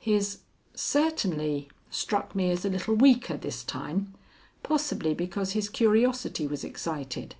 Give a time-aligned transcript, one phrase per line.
[0.00, 0.38] His
[0.74, 4.12] "Certainly" struck me as a little weaker this time,
[4.64, 7.36] possibly because his curiosity was excited.